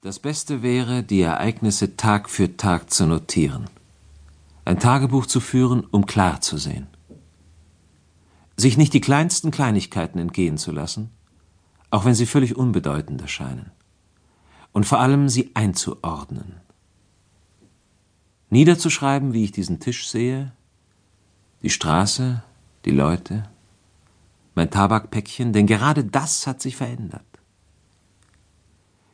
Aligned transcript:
Das 0.00 0.20
Beste 0.20 0.62
wäre, 0.62 1.02
die 1.02 1.22
Ereignisse 1.22 1.96
Tag 1.96 2.30
für 2.30 2.56
Tag 2.56 2.88
zu 2.92 3.04
notieren. 3.04 3.68
Ein 4.64 4.78
Tagebuch 4.78 5.26
zu 5.26 5.40
führen, 5.40 5.84
um 5.90 6.06
klar 6.06 6.40
zu 6.40 6.56
sehen. 6.56 6.86
Sich 8.56 8.76
nicht 8.76 8.92
die 8.92 9.00
kleinsten 9.00 9.50
Kleinigkeiten 9.50 10.20
entgehen 10.20 10.56
zu 10.56 10.70
lassen, 10.70 11.10
auch 11.90 12.04
wenn 12.04 12.14
sie 12.14 12.26
völlig 12.26 12.54
unbedeutend 12.54 13.20
erscheinen. 13.20 13.72
Und 14.72 14.86
vor 14.86 15.00
allem 15.00 15.28
sie 15.28 15.50
einzuordnen. 15.54 16.60
Niederzuschreiben, 18.50 19.32
wie 19.32 19.42
ich 19.42 19.50
diesen 19.50 19.80
Tisch 19.80 20.08
sehe, 20.08 20.52
die 21.64 21.70
Straße, 21.70 22.44
die 22.84 22.92
Leute, 22.92 23.48
mein 24.54 24.70
Tabakpäckchen, 24.70 25.52
denn 25.52 25.66
gerade 25.66 26.04
das 26.04 26.46
hat 26.46 26.62
sich 26.62 26.76
verändert. 26.76 27.27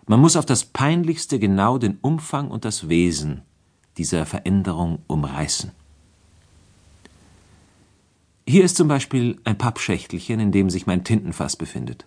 Man 0.07 0.21
muss 0.21 0.37
auf 0.37 0.47
das 0.47 0.65
Peinlichste 0.65 1.39
genau 1.39 1.79
den 1.79 1.99
Umfang 2.01 2.51
und 2.51 2.65
das 2.65 2.89
Wesen 2.89 3.43
dieser 3.97 4.27
Veränderung 4.27 4.99
umreißen. 5.07 5.71
Hier 8.47 8.65
ist 8.65 8.77
zum 8.77 8.89
Beispiel 8.89 9.41
ein 9.45 9.57
Pappschächtelchen, 9.57 10.41
in 10.41 10.53
dem 10.53 10.69
sich 10.69 10.87
mein 10.87 11.05
Tintenfass 11.05 11.57
befindet. 11.57 12.07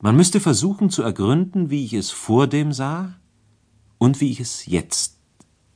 Man 0.00 0.16
müsste 0.16 0.40
versuchen 0.40 0.90
zu 0.90 1.02
ergründen, 1.02 1.70
wie 1.70 1.84
ich 1.84 1.92
es 1.92 2.10
vor 2.10 2.46
dem 2.46 2.72
sah 2.72 3.14
und 3.98 4.20
wie 4.20 4.30
ich 4.30 4.40
es 4.40 4.66
jetzt 4.66 5.18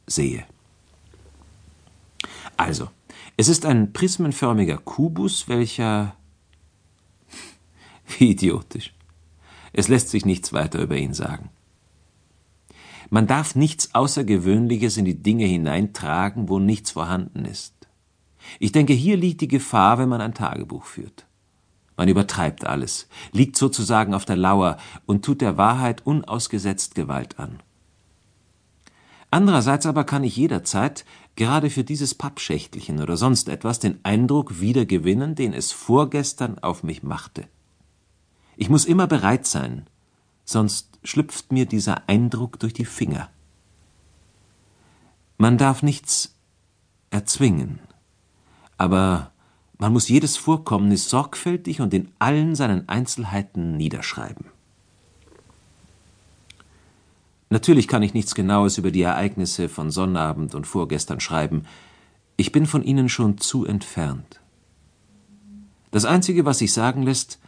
sehe. 0.06 0.44
Also, 2.56 2.88
es 3.36 3.48
ist 3.48 3.66
ein 3.66 3.92
prismenförmiger 3.92 4.78
Kubus, 4.78 5.48
welcher. 5.48 6.16
Wie 8.18 8.30
idiotisch. 8.30 8.94
Es 9.76 9.88
lässt 9.88 10.08
sich 10.08 10.24
nichts 10.24 10.54
weiter 10.54 10.80
über 10.80 10.96
ihn 10.96 11.12
sagen. 11.12 11.50
Man 13.10 13.26
darf 13.26 13.54
nichts 13.54 13.94
Außergewöhnliches 13.94 14.96
in 14.96 15.04
die 15.04 15.22
Dinge 15.22 15.44
hineintragen, 15.44 16.48
wo 16.48 16.58
nichts 16.58 16.92
vorhanden 16.92 17.44
ist. 17.44 17.74
Ich 18.58 18.72
denke, 18.72 18.94
hier 18.94 19.18
liegt 19.18 19.42
die 19.42 19.48
Gefahr, 19.48 19.98
wenn 19.98 20.08
man 20.08 20.22
ein 20.22 20.32
Tagebuch 20.32 20.84
führt. 20.84 21.26
Man 21.94 22.08
übertreibt 22.08 22.66
alles, 22.66 23.06
liegt 23.32 23.58
sozusagen 23.58 24.14
auf 24.14 24.24
der 24.24 24.36
Lauer 24.36 24.78
und 25.04 25.26
tut 25.26 25.42
der 25.42 25.58
Wahrheit 25.58 26.06
unausgesetzt 26.06 26.94
Gewalt 26.94 27.38
an. 27.38 27.60
Andererseits 29.30 29.84
aber 29.84 30.04
kann 30.04 30.24
ich 30.24 30.38
jederzeit, 30.38 31.04
gerade 31.34 31.68
für 31.68 31.84
dieses 31.84 32.14
Pappschächtelchen 32.14 33.02
oder 33.02 33.18
sonst 33.18 33.50
etwas, 33.50 33.78
den 33.78 33.98
Eindruck 34.04 34.58
wiedergewinnen, 34.58 35.34
den 35.34 35.52
es 35.52 35.72
vorgestern 35.72 36.58
auf 36.60 36.82
mich 36.82 37.02
machte. 37.02 37.44
Ich 38.56 38.70
muss 38.70 38.86
immer 38.86 39.06
bereit 39.06 39.46
sein, 39.46 39.86
sonst 40.44 40.98
schlüpft 41.04 41.52
mir 41.52 41.66
dieser 41.66 42.08
Eindruck 42.08 42.58
durch 42.58 42.72
die 42.72 42.84
Finger. 42.84 43.30
Man 45.38 45.58
darf 45.58 45.82
nichts 45.82 46.34
erzwingen, 47.10 47.78
aber 48.78 49.32
man 49.78 49.92
muss 49.92 50.08
jedes 50.08 50.38
Vorkommnis 50.38 51.10
sorgfältig 51.10 51.82
und 51.82 51.92
in 51.92 52.10
allen 52.18 52.54
seinen 52.54 52.88
Einzelheiten 52.88 53.76
niederschreiben. 53.76 54.46
Natürlich 57.50 57.86
kann 57.86 58.02
ich 58.02 58.14
nichts 58.14 58.34
Genaues 58.34 58.78
über 58.78 58.90
die 58.90 59.02
Ereignisse 59.02 59.68
von 59.68 59.90
Sonnabend 59.90 60.54
und 60.54 60.66
vorgestern 60.66 61.20
schreiben, 61.20 61.64
ich 62.36 62.52
bin 62.52 62.66
von 62.66 62.82
ihnen 62.82 63.08
schon 63.08 63.38
zu 63.38 63.64
entfernt. 63.64 64.40
Das 65.90 66.04
Einzige, 66.04 66.44
was 66.44 66.58
sich 66.58 66.72
sagen 66.72 67.02
lässt, 67.02 67.38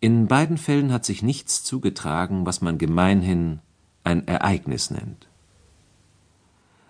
in 0.00 0.26
beiden 0.26 0.58
Fällen 0.58 0.92
hat 0.92 1.04
sich 1.04 1.22
nichts 1.22 1.64
zugetragen, 1.64 2.46
was 2.46 2.60
man 2.60 2.78
gemeinhin 2.78 3.60
ein 4.04 4.26
Ereignis 4.26 4.90
nennt. 4.90 5.28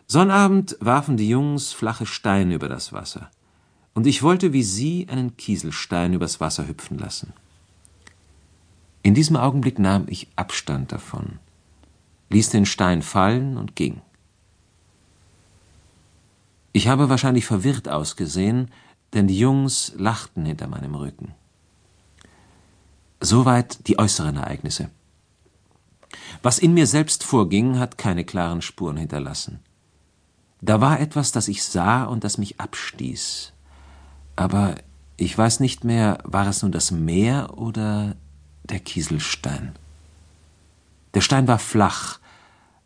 Sonnabend 0.07 0.77
warfen 0.81 1.17
die 1.17 1.29
Jungs 1.29 1.73
flache 1.73 2.07
Steine 2.07 2.55
über 2.55 2.69
das 2.69 2.93
Wasser, 2.93 3.31
und 3.95 4.07
ich 4.07 4.23
wollte 4.23 4.53
wie 4.53 4.63
sie 4.63 5.07
einen 5.09 5.37
Kieselstein 5.37 6.13
übers 6.13 6.41
Wasser 6.41 6.69
hüpfen 6.69 6.99
lassen. 6.99 7.33
In 9.03 9.15
diesem 9.15 9.37
Augenblick 9.37 9.79
nahm 9.79 10.05
ich 10.09 10.29
Abstand 10.37 10.93
davon 10.93 11.39
ließ 12.31 12.51
den 12.51 12.67
Stein 12.67 13.03
fallen 13.03 13.57
und 13.57 13.77
ging. 13.77 14.01
Ich 16.73 16.89
habe 16.89 17.09
wahrscheinlich 17.09 17.47
verwirrt 17.47 17.89
ausgesehen, 17.89 18.71
denn 19.15 19.27
die 19.27 19.39
Jungs 19.39 19.93
lachten 19.97 20.45
hinter 20.45 20.67
meinem 20.67 20.95
Rücken. 20.95 21.35
Soweit 23.21 23.87
die 23.89 23.99
äußeren 23.99 24.37
Ereignisse. 24.37 24.91
Was 26.43 26.59
in 26.59 26.75
mir 26.75 26.87
selbst 26.87 27.25
vorging, 27.25 27.79
hat 27.79 27.99
keine 27.99 28.25
klaren 28.25 28.63
Spuren 28.63 28.97
hinterlassen. 28.97 29.61
Da 30.61 30.81
war 30.81 31.01
etwas, 31.01 31.33
das 31.33 31.49
ich 31.49 31.65
sah 31.65 32.05
und 32.05 32.25
das 32.25 32.39
mich 32.39 32.61
abstieß. 32.61 33.53
Aber 34.37 34.77
ich 35.17 35.37
weiß 35.37 35.61
nicht 35.61 35.85
mehr, 35.85 36.19
war 36.25 36.47
es 36.47 36.63
nun 36.63 36.73
das 36.73 36.91
Meer 36.91 37.59
oder 37.59 38.15
der 38.65 38.81
Kieselstein. 38.81 39.75
Der 41.15 41.21
Stein 41.21 41.49
war 41.49 41.59
flach, 41.59 42.21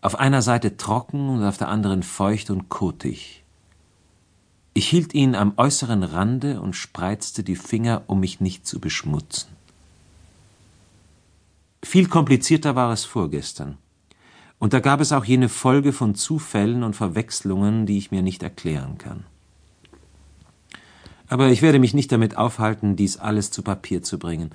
auf 0.00 0.18
einer 0.18 0.42
Seite 0.42 0.76
trocken 0.76 1.28
und 1.28 1.44
auf 1.44 1.58
der 1.58 1.68
anderen 1.68 2.02
feucht 2.02 2.50
und 2.50 2.68
kotig. 2.68 3.44
Ich 4.74 4.88
hielt 4.88 5.12
ihn 5.12 5.34
am 5.34 5.52
äußeren 5.56 6.02
Rande 6.02 6.60
und 6.60 6.74
spreizte 6.74 7.44
die 7.44 7.56
Finger, 7.56 8.02
um 8.06 8.20
mich 8.20 8.40
nicht 8.40 8.66
zu 8.66 8.80
beschmutzen. 8.80 9.50
Viel 11.92 12.08
komplizierter 12.08 12.74
war 12.74 12.90
es 12.90 13.04
vorgestern. 13.04 13.76
Und 14.58 14.72
da 14.72 14.80
gab 14.80 15.02
es 15.02 15.12
auch 15.12 15.26
jene 15.26 15.50
Folge 15.50 15.92
von 15.92 16.14
Zufällen 16.14 16.84
und 16.84 16.96
Verwechslungen, 16.96 17.84
die 17.84 17.98
ich 17.98 18.10
mir 18.10 18.22
nicht 18.22 18.42
erklären 18.42 18.96
kann. 18.96 19.24
Aber 21.28 21.48
ich 21.48 21.60
werde 21.60 21.78
mich 21.78 21.92
nicht 21.92 22.10
damit 22.10 22.38
aufhalten, 22.38 22.96
dies 22.96 23.18
alles 23.18 23.50
zu 23.50 23.60
Papier 23.60 24.02
zu 24.02 24.18
bringen. 24.18 24.52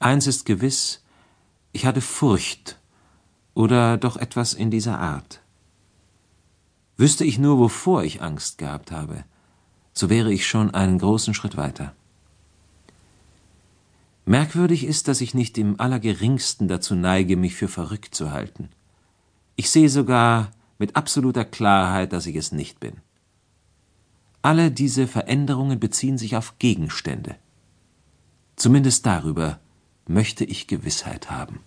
Eins 0.00 0.26
ist 0.26 0.44
gewiss, 0.44 1.04
ich 1.70 1.86
hatte 1.86 2.00
Furcht 2.00 2.80
oder 3.54 3.96
doch 3.96 4.16
etwas 4.16 4.52
in 4.52 4.72
dieser 4.72 4.98
Art. 4.98 5.40
Wüsste 6.96 7.24
ich 7.24 7.38
nur, 7.38 7.60
wovor 7.60 8.02
ich 8.02 8.22
Angst 8.22 8.58
gehabt 8.58 8.90
habe, 8.90 9.22
so 9.92 10.10
wäre 10.10 10.32
ich 10.32 10.48
schon 10.48 10.74
einen 10.74 10.98
großen 10.98 11.32
Schritt 11.32 11.56
weiter. 11.56 11.94
Merkwürdig 14.24 14.84
ist, 14.84 15.08
dass 15.08 15.20
ich 15.20 15.34
nicht 15.34 15.58
im 15.58 15.80
allergeringsten 15.80 16.68
dazu 16.68 16.94
neige, 16.94 17.36
mich 17.36 17.56
für 17.56 17.68
verrückt 17.68 18.14
zu 18.14 18.30
halten. 18.30 18.68
Ich 19.56 19.70
sehe 19.70 19.88
sogar 19.88 20.52
mit 20.78 20.96
absoluter 20.96 21.44
Klarheit, 21.44 22.12
dass 22.12 22.26
ich 22.26 22.36
es 22.36 22.52
nicht 22.52 22.80
bin. 22.80 22.94
Alle 24.42 24.70
diese 24.70 25.06
Veränderungen 25.06 25.78
beziehen 25.78 26.18
sich 26.18 26.36
auf 26.36 26.58
Gegenstände. 26.58 27.36
Zumindest 28.56 29.06
darüber 29.06 29.60
möchte 30.06 30.44
ich 30.44 30.66
Gewissheit 30.66 31.30
haben. 31.30 31.60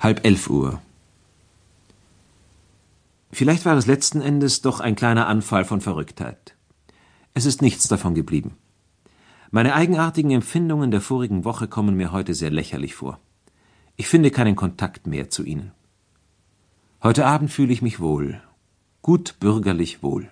Halb 0.00 0.24
elf 0.24 0.48
Uhr. 0.48 0.80
Vielleicht 3.32 3.64
war 3.64 3.76
es 3.76 3.86
letzten 3.86 4.20
Endes 4.20 4.62
doch 4.62 4.80
ein 4.80 4.96
kleiner 4.96 5.26
Anfall 5.26 5.64
von 5.64 5.80
Verrücktheit. 5.80 6.54
Es 7.38 7.46
ist 7.46 7.62
nichts 7.62 7.86
davon 7.86 8.16
geblieben. 8.16 8.56
Meine 9.52 9.76
eigenartigen 9.76 10.32
Empfindungen 10.32 10.90
der 10.90 11.00
vorigen 11.00 11.44
Woche 11.44 11.68
kommen 11.68 11.94
mir 11.94 12.10
heute 12.10 12.34
sehr 12.34 12.50
lächerlich 12.50 12.96
vor. 12.96 13.20
Ich 13.94 14.08
finde 14.08 14.32
keinen 14.32 14.56
Kontakt 14.56 15.06
mehr 15.06 15.30
zu 15.30 15.44
ihnen. 15.44 15.70
Heute 17.00 17.26
Abend 17.26 17.52
fühle 17.52 17.72
ich 17.72 17.80
mich 17.80 18.00
wohl, 18.00 18.42
gut 19.02 19.36
bürgerlich 19.38 20.02
wohl. 20.02 20.28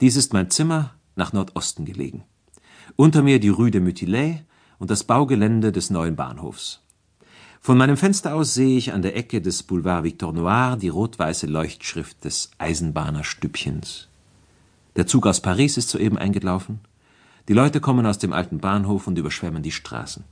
Dies 0.00 0.16
ist 0.16 0.32
mein 0.32 0.48
Zimmer, 0.48 0.94
nach 1.14 1.34
Nordosten 1.34 1.84
gelegen. 1.84 2.24
Unter 2.96 3.22
mir 3.22 3.38
die 3.38 3.50
Rue 3.50 3.70
de 3.70 3.82
Mutillet 3.82 4.46
und 4.78 4.90
das 4.90 5.04
Baugelände 5.04 5.72
des 5.72 5.90
neuen 5.90 6.16
Bahnhofs. 6.16 6.80
Von 7.60 7.76
meinem 7.76 7.98
Fenster 7.98 8.34
aus 8.34 8.54
sehe 8.54 8.78
ich 8.78 8.94
an 8.94 9.02
der 9.02 9.14
Ecke 9.14 9.42
des 9.42 9.62
Boulevard 9.62 10.04
Victor 10.04 10.32
Noir 10.32 10.78
die 10.80 10.88
rot-weiße 10.88 11.46
Leuchtschrift 11.46 12.24
des 12.24 12.50
Eisenbahnerstübchens. 12.56 14.08
Der 14.98 15.06
Zug 15.06 15.28
aus 15.28 15.40
Paris 15.40 15.76
ist 15.76 15.90
soeben 15.90 16.18
eingelaufen. 16.18 16.80
Die 17.46 17.52
Leute 17.52 17.80
kommen 17.80 18.04
aus 18.04 18.18
dem 18.18 18.32
alten 18.32 18.58
Bahnhof 18.58 19.06
und 19.06 19.16
überschwemmen 19.16 19.62
die 19.62 19.70
Straßen. 19.70 20.24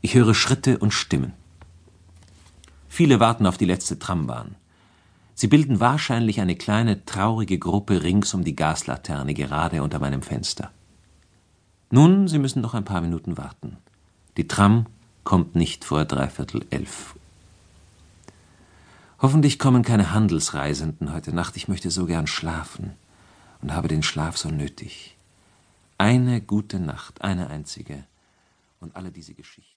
Ich 0.00 0.14
höre 0.14 0.32
Schritte 0.32 0.78
und 0.78 0.94
Stimmen. 0.94 1.32
Viele 2.88 3.18
warten 3.18 3.46
auf 3.46 3.58
die 3.58 3.64
letzte 3.64 3.98
Trambahn. 3.98 4.54
Sie 5.34 5.48
bilden 5.48 5.80
wahrscheinlich 5.80 6.40
eine 6.40 6.54
kleine 6.54 7.04
traurige 7.04 7.58
Gruppe 7.58 8.04
rings 8.04 8.32
um 8.32 8.44
die 8.44 8.54
Gaslaterne 8.54 9.34
gerade 9.34 9.82
unter 9.82 9.98
meinem 9.98 10.22
Fenster. 10.22 10.70
Nun, 11.90 12.28
sie 12.28 12.38
müssen 12.38 12.62
noch 12.62 12.74
ein 12.74 12.84
paar 12.84 13.00
Minuten 13.00 13.36
warten. 13.38 13.76
Die 14.36 14.46
Tram 14.46 14.86
kommt 15.24 15.56
nicht 15.56 15.84
vor 15.84 16.04
dreiviertel 16.04 16.64
elf. 16.70 17.16
Hoffentlich 19.20 19.58
kommen 19.58 19.82
keine 19.82 20.12
Handelsreisenden 20.12 21.12
heute 21.12 21.34
Nacht. 21.34 21.56
Ich 21.56 21.66
möchte 21.66 21.90
so 21.90 22.06
gern 22.06 22.28
schlafen 22.28 22.92
und 23.62 23.72
habe 23.72 23.88
den 23.88 24.02
Schlaf 24.02 24.36
so 24.36 24.50
nötig. 24.50 25.16
Eine 25.98 26.40
gute 26.40 26.78
Nacht, 26.78 27.22
eine 27.22 27.48
einzige. 27.48 28.04
und 28.80 28.94
alle 28.94 29.10
diese 29.10 29.34
Geschichten 29.34 29.68